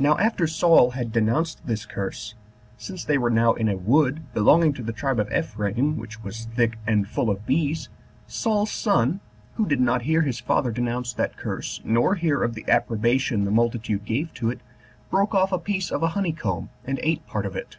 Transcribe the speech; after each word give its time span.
Now 0.00 0.18
after 0.18 0.48
Saul 0.48 0.90
had 0.90 1.12
denounced 1.12 1.64
this 1.64 1.86
curse, 1.86 2.34
since 2.76 3.04
they 3.04 3.16
were 3.18 3.30
now 3.30 3.52
in 3.54 3.68
a 3.68 3.76
wood 3.76 4.24
belonging 4.34 4.72
to 4.72 4.82
the 4.82 4.92
tribe 4.92 5.20
of 5.20 5.32
Ephraim, 5.32 5.96
which 5.96 6.24
was 6.24 6.46
thick 6.56 6.76
and 6.88 7.06
full 7.06 7.30
of 7.30 7.46
bees, 7.46 7.88
Saul's 8.26 8.72
son, 8.72 9.20
who 9.54 9.64
did 9.64 9.78
not 9.80 10.02
hear 10.02 10.22
his 10.22 10.40
father 10.40 10.72
denounce 10.72 11.12
that 11.12 11.36
curse, 11.36 11.80
nor 11.84 12.16
hear 12.16 12.42
of 12.42 12.54
the 12.54 12.68
approbation 12.68 13.44
the 13.44 13.52
multitude 13.52 14.04
gave 14.04 14.34
to 14.34 14.50
it, 14.50 14.58
broke 15.08 15.36
off 15.36 15.52
a 15.52 15.58
piece 15.60 15.92
of 15.92 16.02
a 16.02 16.08
honey 16.18 16.32
comb, 16.32 16.70
and 16.84 16.98
ate 17.00 17.24
part 17.28 17.46
of 17.46 17.54
it. 17.54 17.76